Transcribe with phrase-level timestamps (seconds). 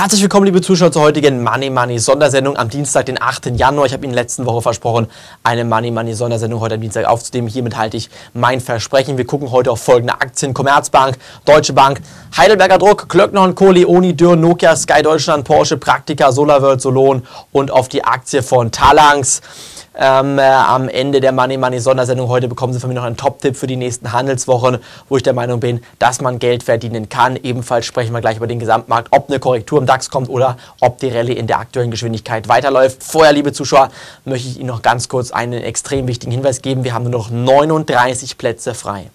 [0.00, 3.58] Herzlich willkommen, liebe Zuschauer, zur heutigen Money Money Sondersendung am Dienstag, den 8.
[3.58, 3.84] Januar.
[3.84, 5.08] Ich habe Ihnen letzten Woche versprochen,
[5.44, 7.48] eine Money Money Sondersendung heute am Dienstag aufzunehmen.
[7.48, 9.18] Hiermit halte ich mein Versprechen.
[9.18, 12.00] Wir gucken heute auf folgende Aktien: Commerzbank, Deutsche Bank,
[12.34, 17.70] Heidelberger Druck, Klöckner und Co., Leoni, Dürr, Nokia, Sky Deutschland, Porsche, Praktika, SolarWorld, Solon und
[17.70, 19.42] auf die Aktie von Talangs.
[20.02, 23.18] Ähm, äh, am Ende der Money Money Sondersendung heute bekommen Sie von mir noch einen
[23.18, 24.78] Top-Tipp für die nächsten Handelswochen,
[25.10, 27.36] wo ich der Meinung bin, dass man Geld verdienen kann.
[27.36, 30.96] Ebenfalls sprechen wir gleich über den Gesamtmarkt, ob eine Korrektur im DAX kommt oder ob
[31.00, 33.04] die Rallye in der aktuellen Geschwindigkeit weiterläuft.
[33.04, 33.90] Vorher, liebe Zuschauer,
[34.24, 36.82] möchte ich Ihnen noch ganz kurz einen extrem wichtigen Hinweis geben.
[36.82, 39.10] Wir haben nur noch 39 Plätze frei.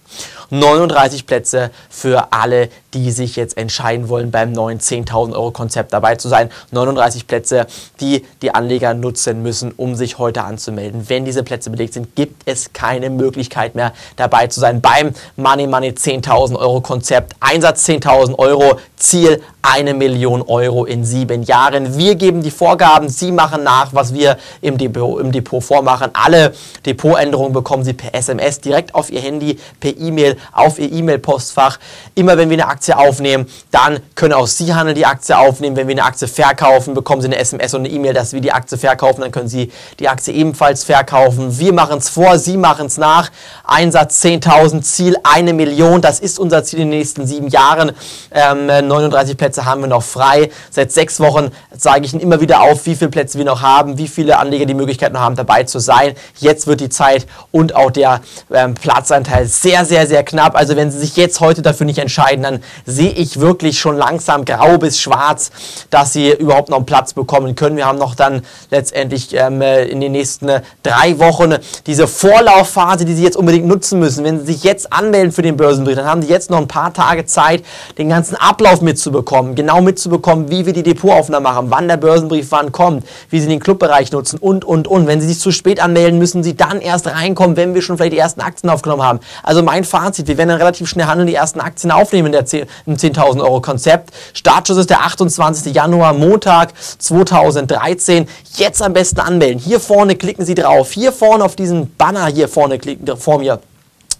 [0.51, 6.15] 39 Plätze für alle, die sich jetzt entscheiden wollen, beim neuen 10.000 Euro Konzept dabei
[6.15, 6.49] zu sein.
[6.71, 7.67] 39 Plätze,
[7.99, 11.07] die die Anleger nutzen müssen, um sich heute anzumelden.
[11.09, 15.67] Wenn diese Plätze belegt sind, gibt es keine Möglichkeit mehr dabei zu sein beim Money
[15.67, 17.35] Money 10.000 Euro Konzept.
[17.41, 21.97] Einsatz 10.000 Euro, Ziel eine Million Euro in sieben Jahren.
[21.97, 26.11] Wir geben die Vorgaben, Sie machen nach, was wir im Depot, im Depot vormachen.
[26.13, 26.53] Alle
[26.85, 31.79] Depotänderungen bekommen Sie per SMS direkt auf Ihr Handy, per E-Mail, auf Ihr E-Mail-Postfach.
[32.13, 35.75] Immer wenn wir eine Aktie aufnehmen, dann können auch Sie handeln die Aktie aufnehmen.
[35.75, 38.51] Wenn wir eine Aktie verkaufen, bekommen Sie eine SMS und eine E-Mail, dass wir die
[38.51, 39.21] Aktie verkaufen.
[39.21, 41.57] Dann können Sie die Aktie ebenfalls verkaufen.
[41.57, 43.31] Wir machen es vor, Sie machen es nach.
[43.63, 46.01] Einsatz 10.000, Ziel eine Million.
[46.01, 47.93] Das ist unser Ziel in den nächsten sieben Jahren.
[48.31, 50.49] Ähm, 39 Plätze Plätze haben wir noch frei.
[50.69, 53.97] Seit sechs Wochen zeige ich Ihnen immer wieder auf, wie viele Plätze wir noch haben,
[53.97, 56.15] wie viele Anleger die Möglichkeit noch haben, dabei zu sein.
[56.39, 60.55] Jetzt wird die Zeit und auch der ähm, Platzanteil sehr, sehr, sehr knapp.
[60.55, 64.45] Also wenn Sie sich jetzt heute dafür nicht entscheiden, dann sehe ich wirklich schon langsam
[64.45, 65.51] grau bis schwarz,
[65.89, 67.77] dass Sie überhaupt noch einen Platz bekommen können.
[67.77, 73.15] Wir haben noch dann letztendlich ähm, in den nächsten äh, drei Wochen diese Vorlaufphase, die
[73.15, 74.23] Sie jetzt unbedingt nutzen müssen.
[74.23, 76.93] Wenn Sie sich jetzt anmelden für den Börsenbrief, dann haben Sie jetzt noch ein paar
[76.93, 77.63] Tage Zeit,
[77.97, 82.71] den ganzen Ablauf mitzubekommen genau mitzubekommen, wie wir die Depotaufnahme machen, wann der Börsenbrief wann
[82.71, 85.07] kommt, wie Sie den Clubbereich nutzen und, und, und.
[85.07, 88.13] Wenn Sie sich zu spät anmelden, müssen Sie dann erst reinkommen, wenn wir schon vielleicht
[88.13, 89.19] die ersten Aktien aufgenommen haben.
[89.43, 92.45] Also mein Fazit, wir werden dann relativ schnell handeln, die ersten Aktien aufnehmen in der
[92.65, 94.11] 10, im 10.000 Euro Konzept.
[94.33, 95.73] Startschuss ist der 28.
[95.73, 98.27] Januar, Montag 2013.
[98.55, 99.59] Jetzt am besten anmelden.
[99.59, 100.91] Hier vorne klicken Sie drauf.
[100.91, 103.59] Hier vorne auf diesen Banner hier vorne klicken, vor mir.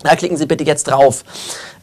[0.04, 1.24] Da klicken Sie bitte jetzt drauf.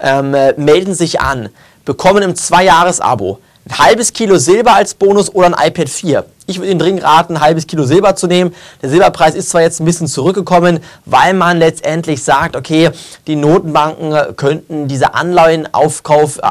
[0.01, 1.49] Ähm, äh, melden sich an
[1.85, 6.25] bekommen im Zwei-Jahres-Abo ein halbes Kilo Silber als Bonus oder ein iPad 4.
[6.49, 8.53] Ich würde Ihnen dringend raten, ein halbes Kilo Silber zu nehmen.
[8.83, 12.91] Der Silberpreis ist zwar jetzt ein bisschen zurückgekommen, weil man letztendlich sagt, okay,
[13.29, 16.43] die Notenbanken könnten diese Anleihenaufkäufe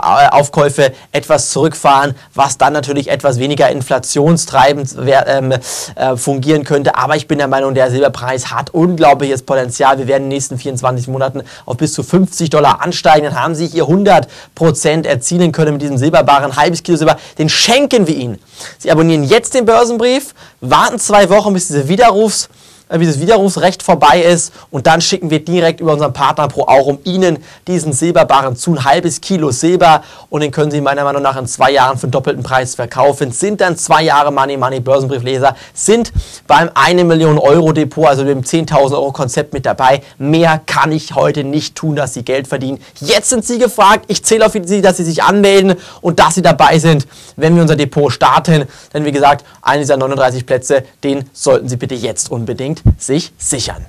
[0.85, 4.95] äh, etwas zurückfahren, was dann natürlich etwas weniger inflationstreibend
[5.27, 6.95] ähm, äh, fungieren könnte.
[6.95, 9.97] Aber ich bin der Meinung, der Silberpreis hat unglaubliches Potenzial.
[9.97, 13.25] Wir werden in den nächsten 24 Monaten auf bis zu 50 Dollar ansteigen.
[13.25, 16.45] Dann haben Sie hier 100 Prozent erzielen können mit diesem Silberbaren.
[16.45, 18.39] Ein halbes Kilo Silber, den schenken wir Ihnen.
[18.77, 22.49] Sie abonnieren jetzt den Börsen Börsenbrief, warten zwei Wochen, bis diese Widerrufs
[22.99, 26.87] wie das Widerrufsrecht vorbei ist und dann schicken wir direkt über unseren Partner Pro auch
[26.87, 31.21] um Ihnen diesen Silberbarren zu, ein halbes Kilo Silber und den können Sie meiner Meinung
[31.21, 33.31] nach in zwei Jahren für einen doppelten Preis verkaufen.
[33.31, 36.11] Sind dann zwei Jahre Money Money Börsenbriefleser, sind
[36.47, 40.01] beim 1 Million Euro Depot, also dem 10.000 Euro Konzept mit dabei.
[40.17, 42.79] Mehr kann ich heute nicht tun, dass Sie Geld verdienen.
[42.99, 44.05] Jetzt sind Sie gefragt.
[44.07, 47.61] Ich zähle auf Sie, dass Sie sich anmelden und dass Sie dabei sind, wenn wir
[47.61, 48.65] unser Depot starten.
[48.93, 53.85] Denn wie gesagt, einen dieser 39 Plätze, den sollten Sie bitte jetzt unbedingt sich sichern.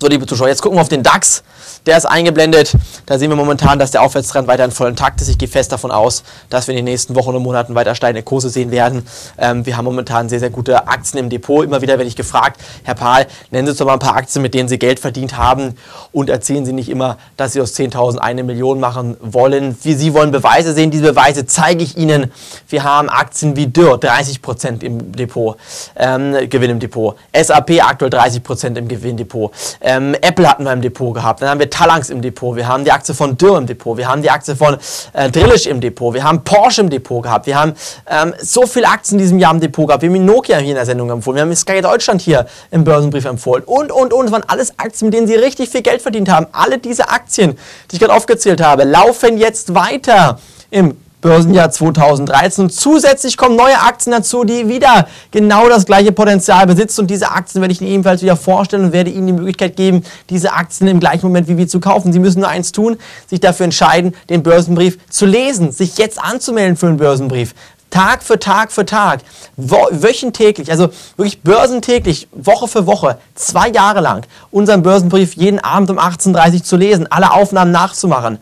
[0.00, 1.42] So, liebe Zuschauer, jetzt gucken wir auf den DAX.
[1.84, 2.72] Der ist eingeblendet.
[3.06, 5.28] Da sehen wir momentan, dass der Aufwärtstrend weiter in vollen Takt ist.
[5.28, 8.22] Ich gehe fest davon aus, dass wir in den nächsten Wochen und Monaten weiter steigende
[8.22, 9.04] Kurse sehen werden.
[9.38, 11.64] Ähm, wir haben momentan sehr, sehr gute Aktien im Depot.
[11.64, 14.42] Immer wieder werde ich gefragt, Herr Pahl, nennen Sie uns doch mal ein paar Aktien,
[14.42, 15.74] mit denen Sie Geld verdient haben
[16.12, 19.76] und erzählen Sie nicht immer, dass Sie aus 10.000 eine Million machen wollen.
[19.82, 20.92] Wie Sie wollen Beweise sehen.
[20.92, 22.30] Diese Beweise zeige ich Ihnen.
[22.68, 25.56] Wir haben Aktien wie Dürr, 30% im Depot,
[25.96, 27.16] ähm, Gewinn im Depot.
[27.34, 29.52] SAP aktuell 30% im Gewinndepot.
[29.88, 31.40] Ähm, Apple hatten wir im Depot gehabt.
[31.40, 32.54] Dann haben wir Talangs im Depot.
[32.54, 33.96] Wir haben die Aktie von Dürr im Depot.
[33.96, 34.76] Wir haben die Aktie von
[35.14, 36.12] äh, Drillisch im Depot.
[36.12, 37.46] Wir haben Porsche im Depot gehabt.
[37.46, 37.72] Wir haben
[38.06, 40.02] ähm, so viele Aktien in diesem Jahr im Depot gehabt.
[40.02, 41.36] Wir haben Nokia hier in der Sendung empfohlen.
[41.36, 43.64] Wir haben Sky Deutschland hier im Börsenbrief empfohlen.
[43.64, 44.26] Und, und, und.
[44.26, 46.48] Das waren alles Aktien, mit denen Sie richtig viel Geld verdient haben.
[46.52, 47.52] Alle diese Aktien,
[47.90, 50.38] die ich gerade aufgezählt habe, laufen jetzt weiter
[50.70, 52.64] im Börsenjahr 2013.
[52.64, 57.02] Und zusätzlich kommen neue Aktien dazu, die wieder genau das gleiche Potenzial besitzen.
[57.02, 60.04] Und diese Aktien werde ich Ihnen ebenfalls wieder vorstellen und werde Ihnen die Möglichkeit geben,
[60.30, 62.12] diese Aktien im gleichen Moment wie wir zu kaufen.
[62.12, 66.76] Sie müssen nur eins tun, sich dafür entscheiden, den Börsenbrief zu lesen, sich jetzt anzumelden
[66.76, 67.54] für einen Börsenbrief.
[67.90, 69.20] Tag für Tag für Tag,
[69.56, 75.98] wöchentäglich, also wirklich börsentäglich, Woche für Woche, zwei Jahre lang, unseren Börsenbrief jeden Abend um
[75.98, 78.38] 18.30 Uhr zu lesen, alle Aufnahmen nachzumachen.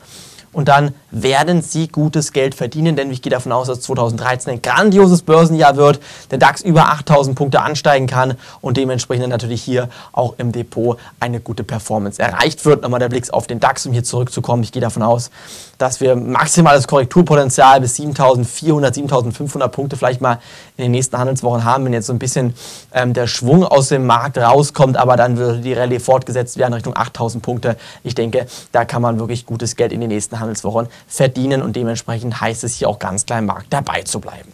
[0.52, 4.62] Und dann werden Sie gutes Geld verdienen, denn ich gehe davon aus, dass 2013 ein
[4.62, 10.34] grandioses Börsenjahr wird, der DAX über 8000 Punkte ansteigen kann und dementsprechend natürlich hier auch
[10.38, 12.82] im Depot eine gute Performance erreicht wird.
[12.82, 14.62] Nochmal der Blick auf den DAX, um hier zurückzukommen.
[14.62, 15.30] Ich gehe davon aus,
[15.78, 20.38] dass wir maximales Korrekturpotenzial bis 7400, 7500 Punkte vielleicht mal
[20.76, 22.54] in den nächsten Handelswochen haben, wenn jetzt so ein bisschen
[22.92, 26.96] ähm, der Schwung aus dem Markt rauskommt, aber dann würde die Rallye fortgesetzt werden Richtung
[26.96, 27.76] 8000 Punkte.
[28.02, 32.40] Ich denke, da kann man wirklich gutes Geld in den nächsten Handelswochen verdienen und dementsprechend
[32.40, 34.52] heißt es hier auch ganz klar im Markt dabei zu bleiben.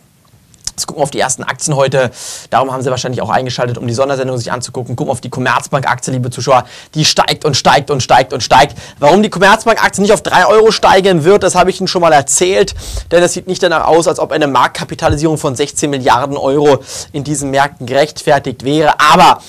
[0.73, 2.11] Jetzt gucken wir auf die ersten Aktien heute.
[2.49, 4.97] Darum haben Sie wahrscheinlich auch eingeschaltet, um die Sondersendung sich anzugucken.
[4.97, 6.65] Gucken auf die Commerzbank-Aktie, liebe Zuschauer.
[6.95, 8.77] Die steigt und steigt und steigt und steigt.
[8.99, 12.13] Warum die Commerzbank-Aktie nicht auf 3 Euro steigen wird, das habe ich Ihnen schon mal
[12.13, 12.75] erzählt.
[13.11, 16.83] Denn es sieht nicht danach aus, als ob eine Marktkapitalisierung von 16 Milliarden Euro
[17.13, 18.99] in diesen Märkten gerechtfertigt wäre.
[18.99, 19.43] Aber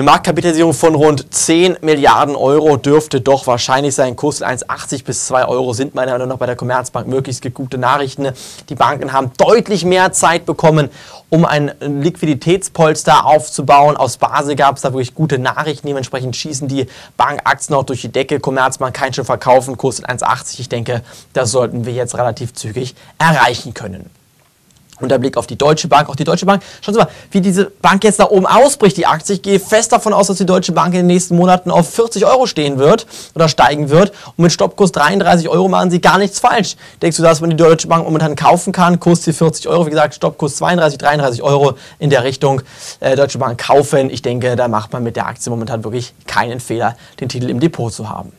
[0.00, 4.16] eine Marktkapitalisierung von rund 10 Milliarden Euro dürfte doch wahrscheinlich sein.
[4.16, 8.28] Kurs 1,80 bis 2 Euro sind meiner Meinung nach bei der Commerzbank möglichst gute Nachrichten.
[8.70, 10.88] Die Banken haben deutlich mehr Zeit bekommen,
[11.28, 13.98] um ein Liquiditätspolster aufzubauen.
[13.98, 15.86] Aus Basel gab es da wirklich gute Nachrichten.
[15.86, 16.86] Dementsprechend schießen die
[17.18, 18.40] Bankaktien auch durch die Decke.
[18.40, 19.76] Commerzbank kann schon verkaufen.
[19.76, 20.60] Kurs 1,80.
[20.60, 21.02] Ich denke,
[21.34, 24.08] das sollten wir jetzt relativ zügig erreichen können.
[25.00, 26.62] Und der Blick auf die Deutsche Bank, auch die Deutsche Bank.
[26.80, 29.36] Schauen Sie mal, wie diese Bank jetzt da oben ausbricht, die Aktie.
[29.36, 32.26] Ich gehe fest davon aus, dass die Deutsche Bank in den nächsten Monaten auf 40
[32.26, 34.12] Euro stehen wird oder steigen wird.
[34.36, 36.76] Und mit Stoppkurs 33 Euro machen Sie gar nichts falsch.
[37.02, 39.00] Denkst du, dass man die Deutsche Bank momentan kaufen kann?
[39.00, 42.62] Kurs hier 40 Euro, wie gesagt, Stoppkurs 32, 33 Euro in der Richtung
[43.00, 44.10] äh, Deutsche Bank kaufen.
[44.10, 47.60] Ich denke, da macht man mit der Aktie momentan wirklich keinen Fehler, den Titel im
[47.60, 48.32] Depot zu haben.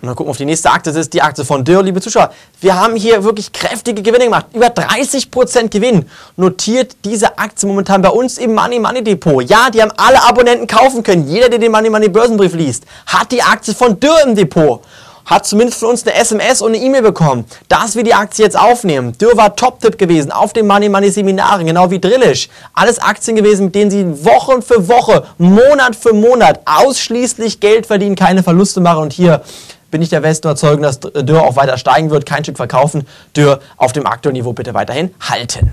[0.00, 2.00] Und dann gucken wir auf die nächste Aktie, das ist die Aktie von Dürr, liebe
[2.00, 2.30] Zuschauer.
[2.60, 4.46] Wir haben hier wirklich kräftige Gewinne gemacht.
[4.54, 9.42] Über 30% Gewinn notiert diese Aktie momentan bei uns im Money Money Depot.
[9.42, 11.26] Ja, die haben alle Abonnenten kaufen können.
[11.26, 14.82] Jeder, der den Money Money Börsenbrief liest, hat die Aktie von Dürr im Depot
[15.28, 18.58] hat zumindest von uns eine SMS und eine E-Mail bekommen, dass wir die Aktie jetzt
[18.58, 19.12] aufnehmen.
[19.18, 22.48] Dürr war Top-Tipp gewesen auf den Money Money Seminaren, genau wie Drillisch.
[22.72, 28.16] Alles Aktien gewesen, mit denen sie Wochen für Woche, Monat für Monat ausschließlich Geld verdienen,
[28.16, 29.42] keine Verluste machen und hier
[29.90, 32.26] bin ich der festen Überzeugung, dass Dürr auch weiter steigen wird.
[32.26, 33.06] Kein Stück verkaufen.
[33.36, 35.72] Dürr auf dem aktuellen Niveau bitte weiterhin halten.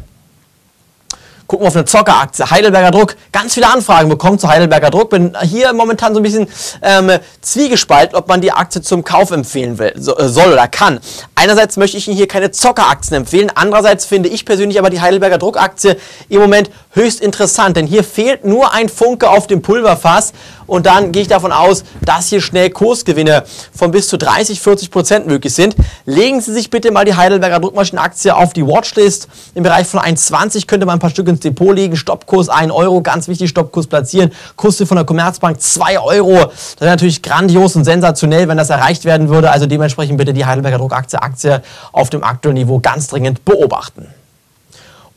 [1.48, 2.50] Gucken wir auf eine Zockeraktie.
[2.50, 3.16] Heidelberger Druck.
[3.32, 5.12] Ganz viele Anfragen bekommen zu Heidelberger Druck.
[5.12, 6.48] Bin hier momentan so ein bisschen
[6.82, 11.00] ähm, zwiegespalten, ob man die Aktie zum Kauf empfehlen will, so, äh, soll oder kann.
[11.46, 13.52] Einerseits möchte ich Ihnen hier keine Zockeraktien empfehlen.
[13.54, 15.96] Andererseits finde ich persönlich aber die Heidelberger Druckaktie
[16.28, 17.78] im Moment höchst interessant.
[17.78, 20.34] Denn hier fehlt nur ein Funke auf dem Pulverfass.
[20.66, 23.44] Und dann gehe ich davon aus, dass hier schnell Kursgewinne
[23.78, 25.76] von bis zu 30, 40 Prozent möglich sind.
[26.06, 29.28] Legen Sie sich bitte mal die Heidelberger Druckmaschinenaktie auf die Watchlist.
[29.54, 31.96] Im Bereich von 1,20 könnte man ein paar Stück ins Depot legen.
[31.96, 34.32] Stoppkurs 1 Euro, ganz wichtig, Stoppkurs platzieren.
[34.56, 36.34] Kurse von der Commerzbank 2 Euro.
[36.34, 39.52] Das wäre natürlich grandios und sensationell, wenn das erreicht werden würde.
[39.52, 41.62] Also dementsprechend bitte die Heidelberger Druckaktie Aktie
[41.92, 44.08] auf dem aktuellen Niveau ganz dringend beobachten.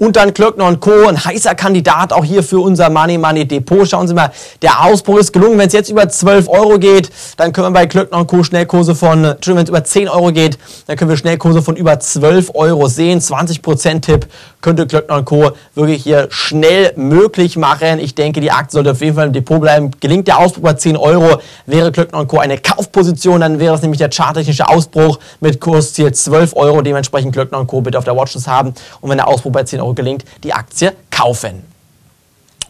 [0.01, 1.09] Und dann Klöckner und Co.
[1.09, 3.89] Ein heißer Kandidat auch hier für unser Money Money Depot.
[3.89, 4.31] Schauen Sie mal,
[4.63, 5.59] der Ausbruch ist gelungen.
[5.59, 8.45] Wenn es jetzt über 12 Euro geht, dann können wir bei Klöckner und Co.
[8.45, 10.57] Schnellkurse von, Entschuldigung, wenn es über 10 Euro geht,
[10.87, 13.19] dann können wir Schnellkurse von über 12 Euro sehen.
[13.19, 14.29] 20% Tipp
[14.61, 15.51] könnte Klöckner und Co.
[15.75, 17.99] wirklich hier schnell möglich machen.
[17.99, 19.91] Ich denke, die Aktie sollte auf jeden Fall im Depot bleiben.
[19.99, 22.39] Gelingt der Ausbruch bei 10 Euro, wäre Klöckner und Co.
[22.39, 23.41] eine Kaufposition.
[23.41, 26.83] Dann wäre es nämlich der charttechnische Ausbruch mit Kursziel 12 Euro.
[26.83, 27.81] Dementsprechend Klöckner und Co.
[27.81, 28.75] bitte auf der Watchlist haben.
[29.01, 31.55] Und wenn der Ausbruch bei 10 Euro gelingt, die Aktie kaufen.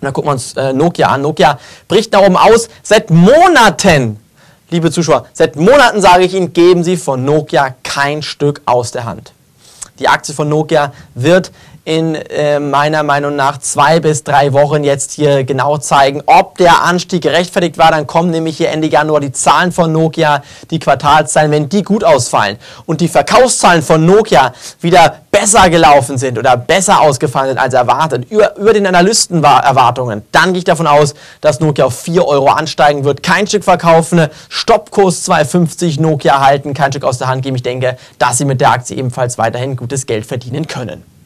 [0.00, 1.22] Und dann gucken wir uns äh, Nokia an.
[1.22, 2.68] Nokia bricht da oben aus.
[2.82, 4.20] Seit Monaten,
[4.70, 9.04] liebe Zuschauer, seit Monaten sage ich Ihnen, geben Sie von Nokia kein Stück aus der
[9.04, 9.32] Hand.
[9.98, 11.50] Die Aktie von Nokia wird
[11.88, 16.82] in äh, meiner Meinung nach zwei bis drei Wochen jetzt hier genau zeigen, ob der
[16.82, 17.90] Anstieg gerechtfertigt war.
[17.90, 22.04] Dann kommen nämlich hier Ende Januar die Zahlen von Nokia, die Quartalszahlen, wenn die gut
[22.04, 24.52] ausfallen und die Verkaufszahlen von Nokia
[24.82, 30.52] wieder besser gelaufen sind oder besser ausgefallen sind als erwartet, über, über den Analystenerwartungen, dann
[30.52, 33.22] gehe ich davon aus, dass Nokia auf 4 Euro ansteigen wird.
[33.22, 37.56] Kein Stück verkaufen, Stoppkurs 2,50 Nokia halten, kein Stück aus der Hand geben.
[37.56, 41.17] Ich denke, dass sie mit der Aktie ebenfalls weiterhin gutes Geld verdienen können.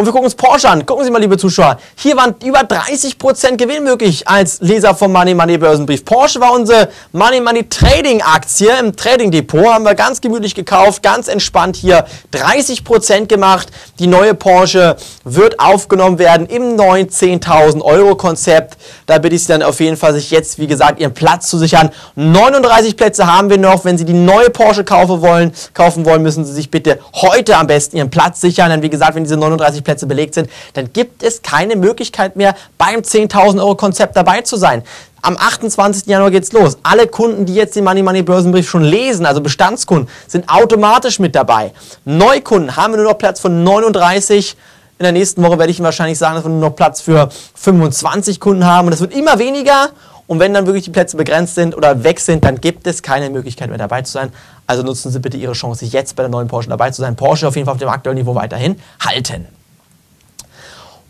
[0.00, 0.86] Und wir gucken uns Porsche an.
[0.86, 1.76] Gucken Sie mal, liebe Zuschauer.
[1.96, 6.04] Hier waren über 30% Gewinn möglich als Leser vom Money Money Börsenbrief.
[6.04, 9.66] Porsche war unsere Money Money Trading Aktie im Trading Depot.
[9.66, 13.72] Haben wir ganz gemütlich gekauft, ganz entspannt hier 30% gemacht.
[13.98, 18.78] Die neue Porsche wird aufgenommen werden im neuen 10.000 Euro Konzept.
[19.06, 21.58] Da bitte ich Sie dann auf jeden Fall, sich jetzt, wie gesagt, Ihren Platz zu
[21.58, 21.90] sichern.
[22.14, 23.84] 39 Plätze haben wir noch.
[23.84, 27.66] Wenn Sie die neue Porsche kaufen wollen, kaufen wollen, müssen Sie sich bitte heute am
[27.66, 28.70] besten Ihren Platz sichern.
[28.70, 32.54] Denn wie gesagt, wenn diese 39 Plätze belegt sind, dann gibt es keine Möglichkeit mehr,
[32.76, 34.82] beim 10.000 Euro Konzept dabei zu sein.
[35.22, 36.06] Am 28.
[36.06, 36.76] Januar geht's los.
[36.82, 41.34] Alle Kunden, die jetzt den Money Money Börsenbrief schon lesen, also Bestandskunden, sind automatisch mit
[41.34, 41.72] dabei.
[42.04, 44.56] Neukunden haben wir nur noch Platz von 39.
[44.98, 47.30] In der nächsten Woche werde ich Ihnen wahrscheinlich sagen, dass wir nur noch Platz für
[47.54, 48.88] 25 Kunden haben.
[48.88, 49.88] Und das wird immer weniger.
[50.26, 53.30] Und wenn dann wirklich die Plätze begrenzt sind oder weg sind, dann gibt es keine
[53.30, 54.30] Möglichkeit mehr dabei zu sein.
[54.66, 57.16] Also nutzen Sie bitte Ihre Chance, jetzt bei der neuen Porsche dabei zu sein.
[57.16, 59.46] Porsche auf jeden Fall auf dem aktuellen Niveau weiterhin halten.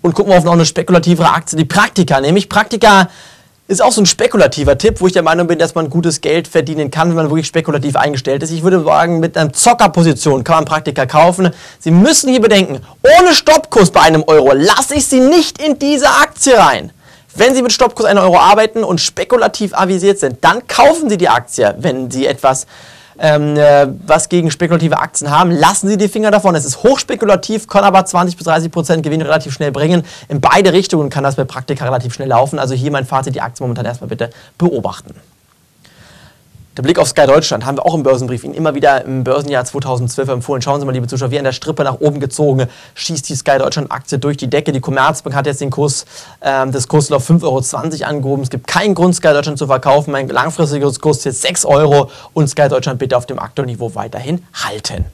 [0.02, 2.20] Und gucken wir auf noch eine spekulativere Aktie, die Praktika.
[2.20, 3.08] Nämlich Praktika
[3.68, 6.48] ist auch so ein spekulativer Tipp, wo ich der Meinung bin, dass man gutes Geld
[6.48, 8.50] verdienen kann, wenn man wirklich spekulativ eingestellt ist.
[8.50, 11.50] Ich würde sagen, mit einer Zockerposition kann man Praktika kaufen.
[11.78, 16.08] Sie müssen hier bedenken, ohne Stoppkurs bei einem Euro lasse ich Sie nicht in diese
[16.08, 16.92] Aktie rein.
[17.34, 21.28] Wenn Sie mit Stoppkurs 1 Euro arbeiten und spekulativ avisiert sind, dann kaufen Sie die
[21.28, 22.66] Aktie, wenn Sie etwas
[23.18, 26.54] ähm, äh, was gegen spekulative Aktien haben, lassen Sie die Finger davon.
[26.54, 30.04] Es ist hochspekulativ, kann aber 20 bis 30 Prozent Gewinn relativ schnell bringen.
[30.28, 32.58] In beide Richtungen kann das bei Praktika relativ schnell laufen.
[32.58, 35.14] Also hier mein Fazit, die Aktie momentan erstmal bitte beobachten.
[36.78, 39.64] Der Blick auf Sky Deutschland haben wir auch im Börsenbrief Ihnen immer wieder im Börsenjahr
[39.64, 40.62] 2012 empfohlen.
[40.62, 43.58] Schauen Sie mal, liebe Zuschauer, wie an der Strippe nach oben gezogen schießt die Sky
[43.58, 44.70] Deutschland Aktie durch die Decke.
[44.70, 46.06] Die Commerzbank hat jetzt den Kurs,
[46.38, 48.44] äh, das Kurs auf 5,20 Euro angehoben.
[48.44, 50.12] Es gibt keinen Grund, Sky Deutschland zu verkaufen.
[50.12, 53.96] Mein langfristiges Kurs ist jetzt 6 Euro und Sky Deutschland bitte auf dem aktuellen Niveau
[53.96, 55.04] weiterhin halten.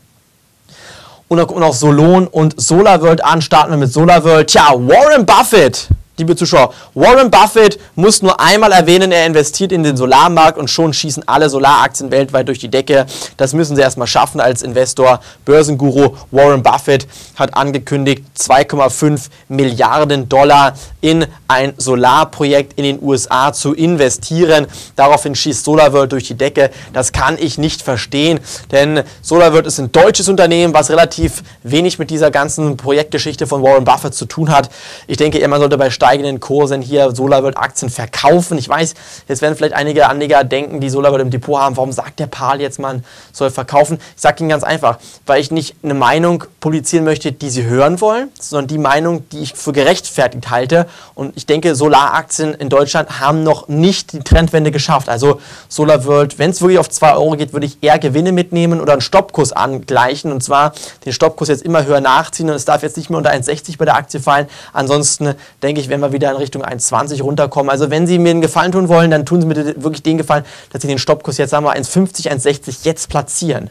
[1.29, 3.41] Und gucken wir noch Solon und SolarWorld an.
[3.41, 4.49] Starten wir mit SolarWorld.
[4.49, 9.97] Tja, Warren Buffett liebe Zuschauer, Warren Buffett muss nur einmal erwähnen, er investiert in den
[9.97, 13.07] Solarmarkt und schon schießen alle Solaraktien weltweit durch die Decke.
[13.37, 15.21] Das müssen sie erstmal schaffen als Investor.
[15.45, 23.75] Börsenguru Warren Buffett hat angekündigt, 2,5 Milliarden Dollar in ein Solarprojekt in den USA zu
[23.75, 24.67] investieren.
[24.95, 26.71] Daraufhin schießt SolarWorld durch die Decke.
[26.93, 28.39] Das kann ich nicht verstehen,
[28.71, 33.85] denn SolarWorld ist ein deutsches Unternehmen, was relativ wenig mit dieser ganzen Projektgeschichte von Warren
[33.85, 34.71] Buffett zu tun hat.
[35.09, 38.59] Ich denke, man sollte bei steigenden Kursen hier SolarWorld-Aktien verkaufen.
[38.59, 38.93] Ich weiß,
[39.27, 42.61] jetzt werden vielleicht einige Anleger denken, die SolarWorld im Depot haben, warum sagt der Paul
[42.61, 43.99] jetzt, man soll verkaufen?
[44.15, 48.03] Ich sage Ihnen ganz einfach, weil ich nicht eine Meinung publizieren möchte, die Sie hören
[48.03, 50.87] wollen, sondern die Meinung, die ich für gerechtfertigt halte.
[51.15, 55.09] Und ich denke, Solaraktien in Deutschland haben noch nicht die Trendwende geschafft.
[55.09, 58.93] Also SolarWorld, wenn es wirklich auf 2 Euro geht, würde ich eher Gewinne mitnehmen oder
[58.93, 60.33] einen Stoppkurs angleichen.
[60.33, 60.75] Und zwar
[61.07, 63.87] den Stoppkurs jetzt immer höher nachziehen und es darf jetzt nicht mehr unter 1,60 bei
[63.87, 64.49] der Aktie fallen.
[64.75, 67.71] Ansonsten denke ich, wenn wir wieder in Richtung 1,20 runterkommen.
[67.71, 70.45] Also wenn Sie mir einen Gefallen tun wollen, dann tun Sie mir wirklich den Gefallen,
[70.71, 73.71] dass Sie den Stoppkurs jetzt, sagen wir 1,50, 1,60 jetzt platzieren.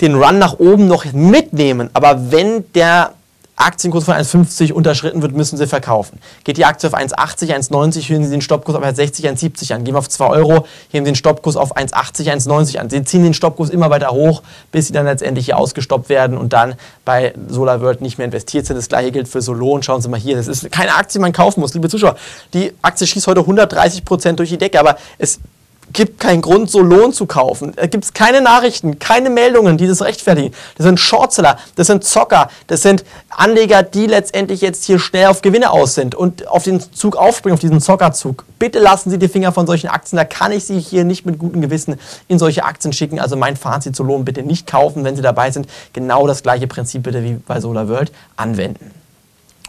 [0.00, 3.12] Den Run nach oben noch mitnehmen, aber wenn der
[3.60, 6.18] Aktienkurs von 1,50 unterschritten wird, müssen Sie verkaufen.
[6.44, 9.84] Geht die Aktie auf 1,80, 1,90, hören Sie den Stoppkurs auf 1,60, 1,70 an.
[9.84, 12.90] Gehen wir auf 2 Euro, heben Sie den Stoppkurs auf 1,80, 1,90 an.
[12.90, 16.52] Sie ziehen den Stoppkurs immer weiter hoch, bis Sie dann letztendlich hier ausgestoppt werden und
[16.52, 16.74] dann
[17.04, 18.76] bei SolarWorld nicht mehr investiert sind.
[18.76, 19.82] Das gleiche gilt für Solon.
[19.82, 22.16] Schauen Sie mal hier, das ist keine Aktie, die man kaufen muss, liebe Zuschauer.
[22.54, 25.38] Die Aktie schießt heute 130 Prozent durch die Decke, aber es
[25.92, 27.72] gibt keinen Grund, so Lohn zu kaufen.
[27.76, 30.54] Da gibt es keine Nachrichten, keine Meldungen, die das rechtfertigen.
[30.76, 35.42] Das sind Shortseller, das sind Zocker, das sind Anleger, die letztendlich jetzt hier schnell auf
[35.42, 38.44] Gewinne aus sind und auf den Zug aufspringen, auf diesen Zockerzug.
[38.58, 40.16] Bitte lassen Sie die Finger von solchen Aktien.
[40.16, 43.18] Da kann ich Sie hier nicht mit gutem Gewissen in solche Aktien schicken.
[43.18, 45.68] Also mein Fazit zu Lohn bitte nicht kaufen, wenn Sie dabei sind.
[45.92, 48.90] Genau das gleiche Prinzip bitte wie bei SolarWorld anwenden.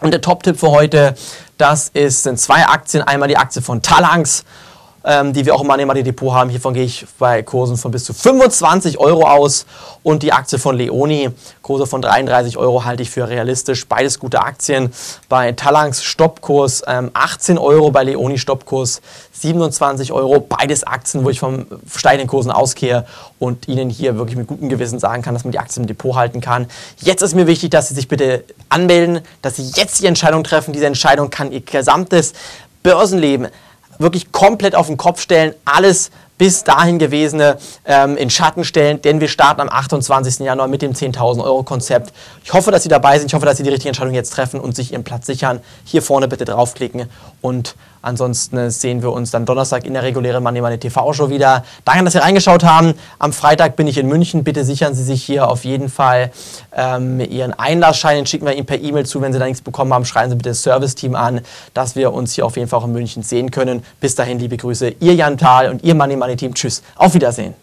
[0.01, 1.15] Und der Top-Tipp für heute,
[1.57, 3.03] das ist, sind zwei Aktien.
[3.03, 4.43] Einmal die Aktie von Talangs
[5.03, 6.50] ähm, die wir auch im Money Money Depot haben.
[6.50, 9.65] Hiervon gehe ich bei Kursen von bis zu 25 Euro aus.
[10.03, 11.29] Und die Aktie von Leoni,
[11.62, 13.88] Kurse von 33 Euro halte ich für realistisch.
[13.88, 14.91] Beides gute Aktien.
[15.29, 20.39] Bei Talangs Stoppkurs ähm, 18 Euro, bei Leoni Stoppkurs 27 Euro.
[20.39, 21.65] Beides Aktien, wo ich vom
[21.96, 23.05] steigenden Kursen ausgehe
[23.39, 26.15] und Ihnen hier wirklich mit gutem Gewissen sagen kann, dass man die Aktien im Depot
[26.15, 26.67] halten kann.
[26.98, 30.74] Jetzt ist mir wichtig, dass Sie sich bitte anmelden, dass Sie jetzt die Entscheidung treffen.
[30.74, 32.34] Diese Entscheidung kann Ihr gesamtes
[32.84, 33.48] Börsenleben
[34.01, 39.22] wirklich komplett auf den Kopf stellen, alles bis dahin gewesene ähm, in Schatten stellen, denn
[39.22, 40.39] wir starten am 28.
[40.39, 42.12] Januar mit dem 10.000 Euro Konzept.
[42.43, 43.27] Ich hoffe, dass Sie dabei sind.
[43.27, 45.60] Ich hoffe, dass Sie die richtige Entscheidung jetzt treffen und sich Ihren Platz sichern.
[45.84, 50.62] Hier vorne bitte draufklicken und ansonsten sehen wir uns dann Donnerstag in der regulären Money
[50.62, 51.63] Money TV Show wieder.
[51.86, 52.93] Danke, dass Sie reingeschaut haben.
[53.20, 54.43] Am Freitag bin ich in München.
[54.43, 56.31] Bitte sichern Sie sich hier auf jeden Fall
[56.75, 58.17] ähm, Ihren Einlassschein.
[58.17, 59.22] Den schicken wir Ihnen per E-Mail zu.
[59.22, 61.41] Wenn Sie da nichts bekommen haben, schreiben Sie bitte das Service-Team an,
[61.74, 63.84] dass wir uns hier auf jeden Fall auch in München sehen können.
[64.00, 66.53] Bis dahin, liebe Grüße, Ihr Jan Thal und Ihr Money Money Team.
[66.53, 66.84] Tschüss.
[66.96, 67.53] Auf Wiedersehen.